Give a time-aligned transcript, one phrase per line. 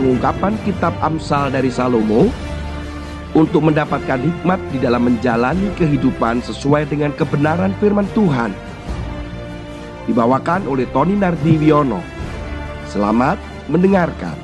[0.00, 2.32] pengungkapan kitab Amsal dari Salomo
[3.36, 8.56] untuk mendapatkan hikmat di dalam menjalani kehidupan sesuai dengan kebenaran firman Tuhan.
[10.08, 12.00] Dibawakan oleh Tony Nardiwiono.
[12.88, 13.36] Selamat
[13.68, 14.40] mendengarkan.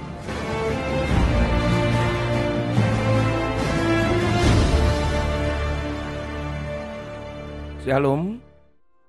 [7.81, 8.45] Shalom.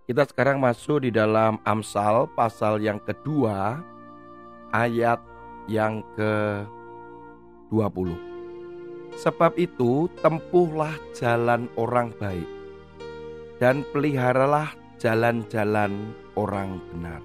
[0.07, 3.83] Kita sekarang masuk di dalam Amsal pasal yang kedua
[4.71, 5.19] ayat
[5.67, 8.09] yang ke-20.
[9.17, 12.47] Sebab itu, tempuhlah jalan orang baik
[13.57, 17.21] dan peliharalah jalan-jalan orang benar.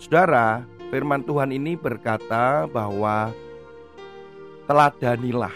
[0.00, 3.32] Saudara, firman Tuhan ini berkata bahwa
[4.64, 5.52] teladanilah.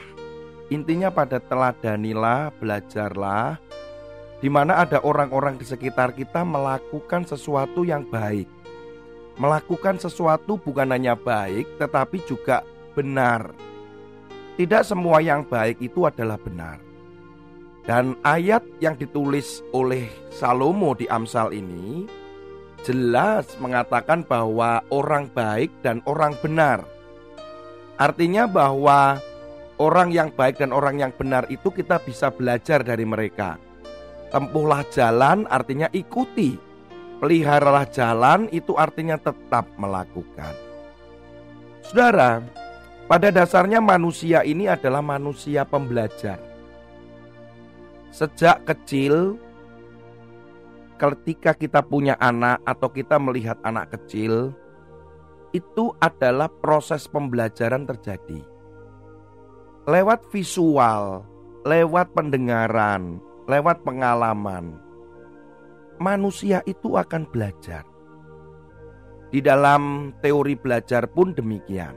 [0.72, 3.60] Intinya pada teladanilah, belajarlah
[4.44, 8.44] di mana ada orang-orang di sekitar kita melakukan sesuatu yang baik.
[9.34, 12.62] Melakukan sesuatu bukan hanya baik tetapi juga
[12.94, 13.50] benar
[14.54, 16.78] tidak semua yang baik itu adalah benar.
[17.82, 22.06] Dan ayat yang ditulis oleh Salomo di Amsal ini
[22.86, 26.86] jelas mengatakan bahwa orang baik dan orang benar.
[27.98, 29.18] Artinya bahwa
[29.82, 33.58] orang yang baik dan orang yang benar itu kita bisa belajar dari mereka.
[34.30, 36.56] Tempuhlah jalan artinya ikuti.
[37.24, 40.52] Peliharalah jalan itu artinya tetap melakukan.
[41.80, 42.44] Saudara,
[43.08, 46.36] pada dasarnya manusia ini adalah manusia pembelajar.
[48.12, 49.40] Sejak kecil
[51.00, 54.52] ketika kita punya anak atau kita melihat anak kecil
[55.56, 58.44] itu adalah proses pembelajaran terjadi.
[59.88, 61.24] Lewat visual,
[61.64, 63.16] lewat pendengaran,
[63.48, 64.83] lewat pengalaman.
[66.02, 67.86] Manusia itu akan belajar.
[69.30, 71.94] Di dalam teori belajar pun demikian.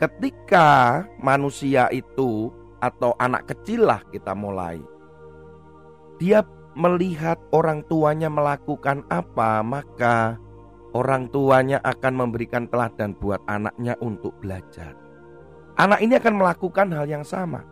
[0.00, 2.48] Ketika manusia itu
[2.80, 4.80] atau anak kecil lah kita mulai
[6.20, 6.44] dia
[6.76, 10.36] melihat orang tuanya melakukan apa maka
[10.92, 14.92] orang tuanya akan memberikan teladan buat anaknya untuk belajar.
[15.80, 17.64] Anak ini akan melakukan hal yang sama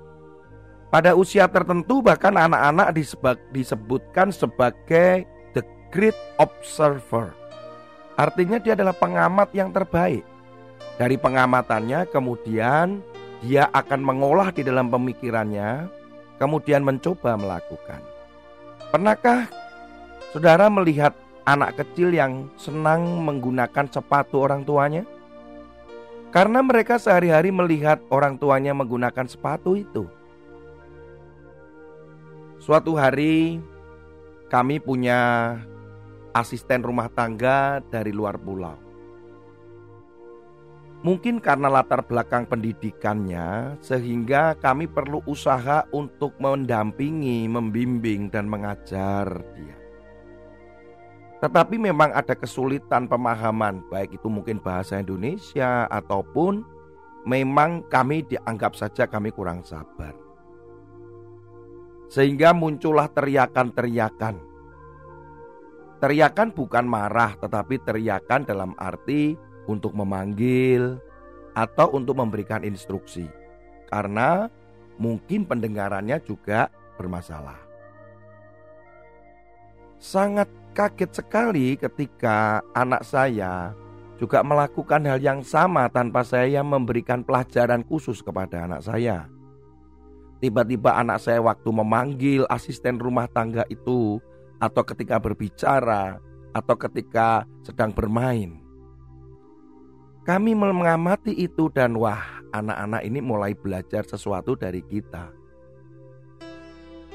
[0.88, 2.96] pada usia tertentu bahkan anak-anak
[3.52, 5.62] disebutkan sebagai the
[5.92, 7.32] great observer
[8.16, 10.24] artinya dia adalah pengamat yang terbaik
[10.98, 13.04] dari pengamatannya kemudian
[13.38, 15.86] dia akan mengolah di dalam pemikirannya,
[16.42, 18.02] kemudian mencoba melakukan.
[18.90, 19.46] Pernahkah
[20.34, 21.14] saudara melihat
[21.46, 25.06] anak kecil yang senang menggunakan sepatu orang tuanya?
[26.34, 30.04] Karena mereka sehari-hari melihat orang tuanya menggunakan sepatu itu.
[32.58, 33.62] Suatu hari
[34.50, 35.54] kami punya
[36.34, 38.74] asisten rumah tangga dari luar pulau.
[40.98, 49.78] Mungkin karena latar belakang pendidikannya, sehingga kami perlu usaha untuk mendampingi, membimbing, dan mengajar dia.
[51.38, 56.66] Tetapi memang ada kesulitan pemahaman, baik itu mungkin bahasa Indonesia ataupun
[57.22, 60.27] memang kami dianggap saja kami kurang sabar.
[62.08, 64.40] Sehingga muncullah teriakan-teriakan.
[65.98, 69.36] Teriakan bukan marah, tetapi teriakan dalam arti
[69.68, 70.96] untuk memanggil
[71.52, 73.26] atau untuk memberikan instruksi,
[73.90, 74.46] karena
[74.96, 77.58] mungkin pendengarannya juga bermasalah.
[79.98, 83.74] Sangat kaget sekali ketika anak saya
[84.22, 89.26] juga melakukan hal yang sama tanpa saya memberikan pelajaran khusus kepada anak saya.
[90.38, 94.22] Tiba-tiba anak saya waktu memanggil asisten rumah tangga itu
[94.62, 96.22] atau ketika berbicara
[96.54, 98.68] atau ketika sedang bermain
[100.28, 102.20] kami mengamati itu dan wah,
[102.52, 105.32] anak-anak ini mulai belajar sesuatu dari kita.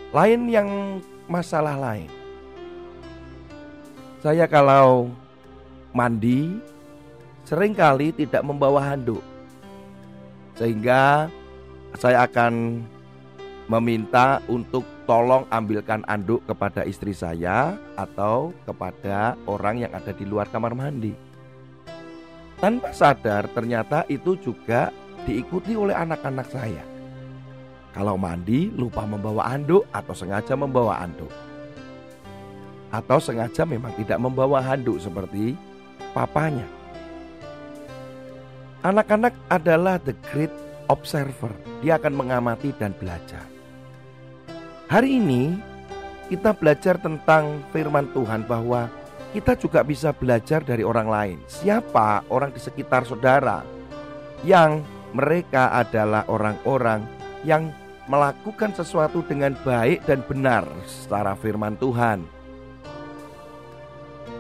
[0.10, 0.98] Lain yang
[1.30, 2.10] masalah lain.
[4.18, 5.14] Saya kalau
[5.94, 6.58] mandi
[7.46, 9.22] sering kali tidak membawa handuk.
[10.58, 11.30] Sehingga
[12.02, 12.82] saya akan
[13.74, 20.46] meminta untuk tolong ambilkan anduk kepada istri saya atau kepada orang yang ada di luar
[20.54, 21.18] kamar mandi.
[22.62, 24.94] Tanpa sadar ternyata itu juga
[25.26, 26.86] diikuti oleh anak-anak saya.
[27.98, 31.34] Kalau mandi lupa membawa anduk atau sengaja membawa anduk.
[32.94, 35.58] Atau sengaja memang tidak membawa handuk seperti
[36.14, 36.70] papanya.
[38.86, 40.54] Anak-anak adalah the great
[40.94, 41.52] observer.
[41.82, 43.53] Dia akan mengamati dan belajar.
[44.94, 45.58] Hari ini
[46.30, 48.94] kita belajar tentang firman Tuhan bahwa
[49.34, 51.38] kita juga bisa belajar dari orang lain.
[51.50, 53.66] Siapa orang di sekitar saudara
[54.46, 54.86] yang
[55.18, 57.10] mereka adalah orang-orang
[57.42, 57.74] yang
[58.06, 62.30] melakukan sesuatu dengan baik dan benar secara firman Tuhan.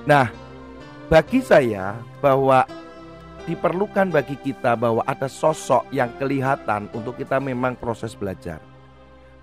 [0.06, 0.30] Nah,
[1.10, 2.62] bagi saya bahwa
[3.50, 8.73] diperlukan bagi kita bahwa ada sosok yang kelihatan untuk kita memang proses belajar.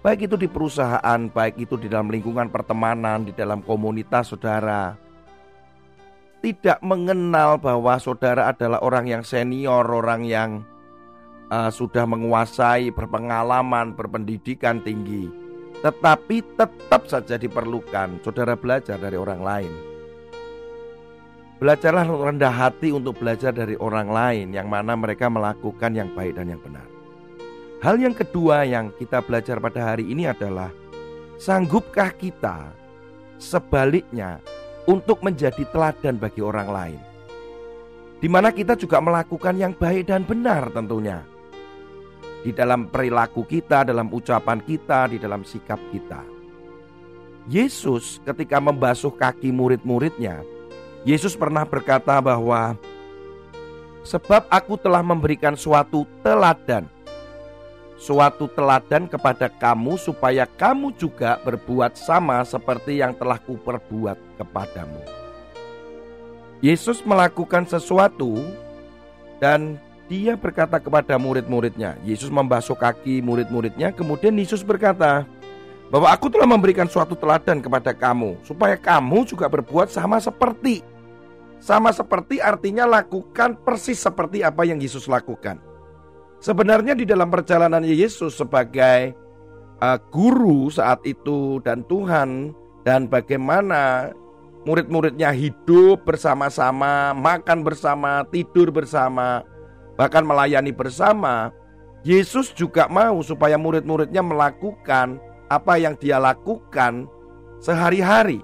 [0.01, 4.97] Baik itu di perusahaan, baik itu di dalam lingkungan pertemanan, di dalam komunitas saudara.
[6.41, 10.65] Tidak mengenal bahwa saudara adalah orang yang senior, orang yang
[11.53, 15.29] uh, sudah menguasai, berpengalaman, berpendidikan tinggi.
[15.85, 19.73] Tetapi tetap saja diperlukan saudara belajar dari orang lain.
[21.61, 26.57] Belajarlah rendah hati untuk belajar dari orang lain yang mana mereka melakukan yang baik dan
[26.57, 27.00] yang benar.
[27.81, 30.69] Hal yang kedua yang kita belajar pada hari ini adalah
[31.41, 32.77] sanggupkah kita
[33.41, 34.37] sebaliknya
[34.85, 37.01] untuk menjadi teladan bagi orang lain.
[38.21, 41.25] Di mana kita juga melakukan yang baik dan benar tentunya.
[42.45, 46.21] Di dalam perilaku kita, dalam ucapan kita, di dalam sikap kita.
[47.49, 50.45] Yesus ketika membasuh kaki murid-muridnya,
[51.09, 52.77] Yesus pernah berkata bahwa
[54.05, 56.85] sebab aku telah memberikan suatu teladan
[58.01, 65.05] suatu teladan kepada kamu supaya kamu juga berbuat sama seperti yang telah kuperbuat kepadamu.
[66.65, 68.41] Yesus melakukan sesuatu
[69.37, 69.77] dan
[70.09, 72.01] dia berkata kepada murid-muridnya.
[72.03, 75.29] Yesus membasuh kaki murid-muridnya, kemudian Yesus berkata
[75.93, 80.81] bahwa aku telah memberikan suatu teladan kepada kamu supaya kamu juga berbuat sama seperti
[81.61, 85.70] sama seperti artinya lakukan persis seperti apa yang Yesus lakukan.
[86.41, 89.13] Sebenarnya di dalam perjalanan Yesus sebagai
[89.85, 94.09] uh, guru saat itu dan Tuhan dan bagaimana
[94.65, 99.45] murid-muridnya hidup bersama-sama, makan bersama, tidur bersama,
[100.01, 101.53] bahkan melayani bersama,
[102.09, 105.21] Yesus juga mau supaya murid-muridnya melakukan
[105.53, 107.05] apa yang dia lakukan
[107.61, 108.41] sehari-hari.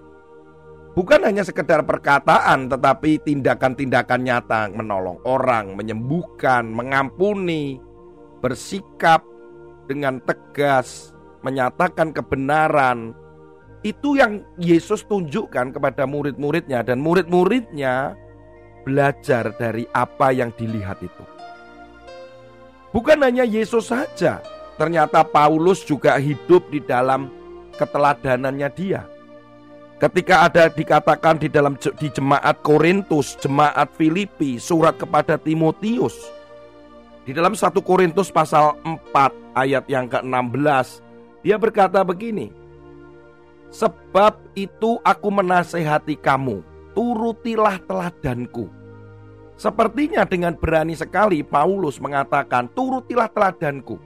[0.92, 7.76] Bukan hanya sekedar perkataan tetapi tindakan-tindakan nyata menolong orang, menyembuhkan, mengampuni,
[8.40, 9.24] bersikap
[9.86, 11.14] dengan tegas,
[11.46, 13.14] menyatakan kebenaran.
[13.86, 18.18] Itu yang Yesus tunjukkan kepada murid-muridnya dan murid-muridnya
[18.82, 21.24] belajar dari apa yang dilihat itu.
[22.90, 24.42] Bukan hanya Yesus saja,
[24.74, 27.28] ternyata Paulus juga hidup di dalam
[27.76, 29.04] keteladanannya dia.
[29.96, 36.35] Ketika ada dikatakan di dalam di jemaat Korintus, jemaat Filipi, surat kepada Timotius,
[37.26, 41.02] di dalam 1 Korintus pasal 4 ayat yang ke-16
[41.42, 42.54] Dia berkata begini
[43.74, 46.62] Sebab itu aku menasehati kamu
[46.94, 48.70] Turutilah teladanku.
[49.58, 53.98] Sepertinya dengan berani sekali Paulus mengatakan Turutilah teladanku.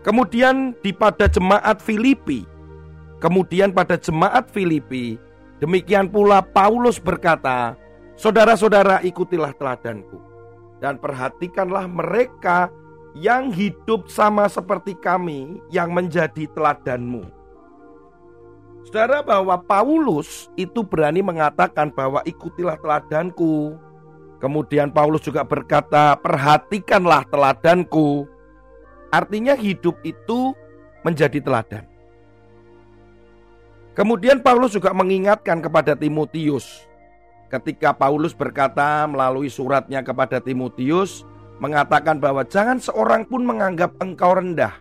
[0.00, 2.48] Kemudian di pada jemaat Filipi
[3.20, 5.20] Kemudian pada jemaat Filipi
[5.60, 7.76] Demikian pula Paulus berkata
[8.16, 10.33] Saudara-saudara ikutilah teladanku
[10.84, 12.68] dan perhatikanlah mereka
[13.16, 17.24] yang hidup sama seperti kami yang menjadi teladanmu.
[18.84, 23.80] Saudara bahwa Paulus itu berani mengatakan bahwa ikutilah teladanku.
[24.44, 28.28] Kemudian Paulus juga berkata, perhatikanlah teladanku.
[29.08, 30.52] Artinya hidup itu
[31.00, 31.88] menjadi teladan.
[33.96, 36.84] Kemudian Paulus juga mengingatkan kepada Timotius
[37.60, 41.22] ketika Paulus berkata melalui suratnya kepada Timotius
[41.62, 44.74] mengatakan bahwa jangan seorang pun menganggap engkau rendah.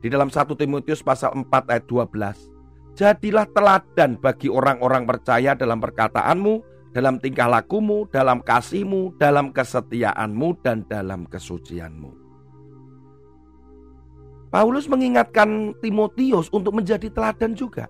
[0.00, 2.50] Di dalam 1 Timotius pasal 4 ayat 12.
[2.98, 6.54] Jadilah teladan bagi orang-orang percaya dalam perkataanmu,
[6.90, 12.10] dalam tingkah lakumu, dalam kasihmu, dalam kesetiaanmu, dan dalam kesucianmu.
[14.50, 17.86] Paulus mengingatkan Timotius untuk menjadi teladan juga.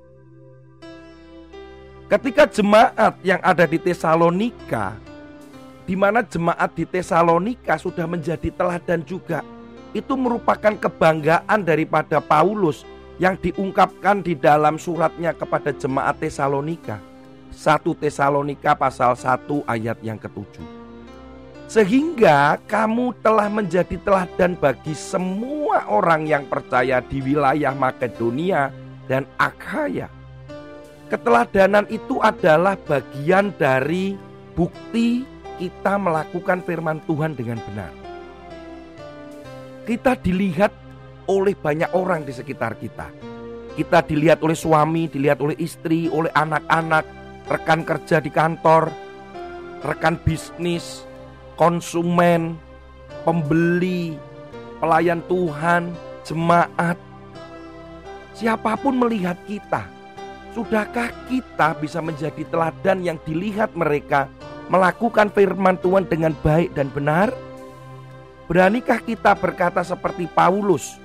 [2.10, 4.98] Ketika jemaat yang ada di Tesalonika,
[5.86, 9.46] di mana jemaat di Tesalonika sudah menjadi teladan juga,
[9.94, 12.82] itu merupakan kebanggaan daripada Paulus
[13.22, 16.98] yang diungkapkan di dalam suratnya kepada jemaat Tesalonika.
[17.54, 20.66] 1 Tesalonika pasal 1 ayat yang ketujuh.
[21.70, 28.74] Sehingga kamu telah menjadi teladan bagi semua orang yang percaya di wilayah Makedonia
[29.06, 30.10] dan Akhaya
[31.10, 34.14] Keteladanan itu adalah bagian dari
[34.54, 35.26] bukti
[35.58, 37.92] kita melakukan firman Tuhan dengan benar.
[39.82, 40.70] Kita dilihat
[41.26, 43.10] oleh banyak orang di sekitar kita.
[43.74, 47.02] Kita dilihat oleh suami, dilihat oleh istri, oleh anak-anak,
[47.50, 48.86] rekan kerja di kantor,
[49.82, 51.02] rekan bisnis,
[51.58, 52.54] konsumen,
[53.26, 54.14] pembeli,
[54.78, 55.90] pelayan Tuhan,
[56.22, 56.94] jemaat,
[58.38, 59.84] siapa pun melihat kita,
[60.50, 64.26] sudahkah kita bisa menjadi teladan yang dilihat mereka
[64.70, 67.30] melakukan firman Tuhan dengan baik dan benar?
[68.50, 70.98] Beranikah kita berkata seperti Paulus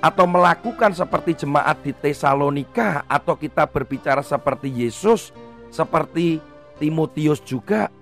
[0.00, 5.36] atau melakukan seperti jemaat di Tesalonika atau kita berbicara seperti Yesus,
[5.68, 6.40] seperti
[6.80, 7.92] Timotius juga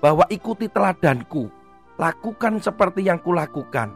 [0.00, 1.52] bahwa ikuti teladanku,
[2.00, 3.92] lakukan seperti yang kulakukan.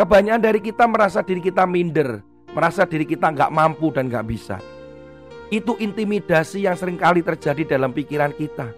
[0.00, 2.24] Kebanyakan dari kita merasa diri kita minder,
[2.56, 4.56] merasa diri kita nggak mampu dan nggak bisa.
[5.48, 8.68] Itu intimidasi yang sering kali terjadi dalam pikiran kita.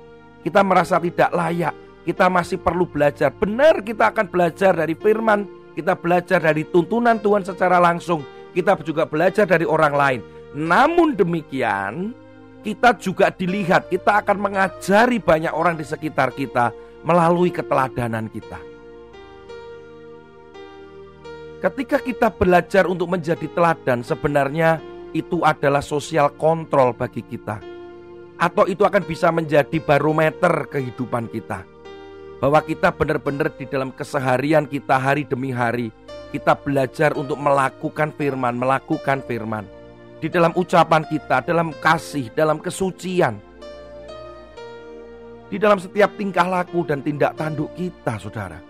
[0.47, 1.75] Kita merasa tidak layak,
[2.07, 3.35] kita masih perlu belajar.
[3.35, 8.23] Benar kita akan belajar dari firman, kita belajar dari tuntunan Tuhan secara langsung,
[8.55, 10.21] kita juga belajar dari orang lain.
[10.55, 12.15] Namun demikian,
[12.63, 16.71] kita juga dilihat, kita akan mengajari banyak orang di sekitar kita
[17.03, 18.59] melalui keteladanan kita.
[21.61, 24.81] Ketika kita belajar untuk menjadi teladan, sebenarnya
[25.13, 27.59] itu adalah sosial kontrol bagi kita,
[28.39, 31.67] atau itu akan bisa menjadi barometer kehidupan kita,
[32.39, 35.91] bahwa kita benar-benar di dalam keseharian kita hari demi hari,
[36.31, 39.67] kita belajar untuk melakukan firman, melakukan firman.
[40.21, 43.41] Di dalam ucapan kita, dalam kasih, dalam kesucian,
[45.51, 48.61] di dalam setiap tingkah laku dan tindak tanduk kita, saudara.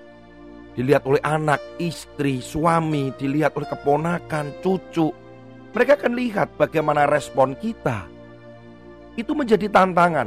[0.72, 5.10] Dilihat oleh anak, istri, suami, dilihat oleh keponakan, cucu.
[5.70, 8.10] Mereka akan lihat bagaimana respon kita.
[9.14, 10.26] Itu menjadi tantangan.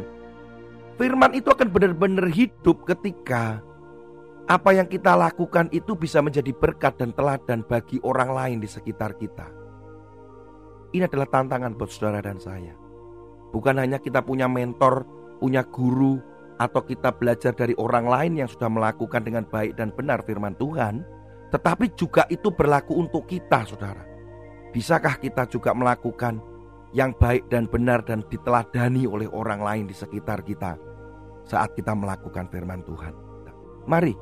[0.96, 3.60] Firman itu akan benar-benar hidup ketika
[4.48, 9.16] apa yang kita lakukan itu bisa menjadi berkat dan teladan bagi orang lain di sekitar
[9.16, 9.48] kita.
[10.94, 12.78] Ini adalah tantangan buat saudara dan saya.
[13.50, 15.08] Bukan hanya kita punya mentor,
[15.42, 16.22] punya guru,
[16.62, 21.02] atau kita belajar dari orang lain yang sudah melakukan dengan baik dan benar firman Tuhan,
[21.50, 24.13] tetapi juga itu berlaku untuk kita, saudara.
[24.74, 26.42] Bisakah kita juga melakukan
[26.98, 30.82] yang baik dan benar dan diteladani oleh orang lain di sekitar kita
[31.46, 33.14] saat kita melakukan firman Tuhan?
[33.86, 34.18] Mari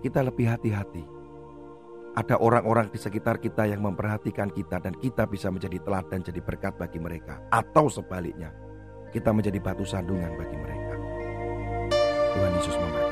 [0.00, 1.04] kita lebih hati-hati.
[2.16, 6.74] Ada orang-orang di sekitar kita yang memperhatikan kita dan kita bisa menjadi teladan jadi berkat
[6.80, 8.50] bagi mereka atau sebaliknya
[9.12, 10.96] kita menjadi batu sandungan bagi mereka.
[12.34, 13.07] Tuhan Yesus memberkati.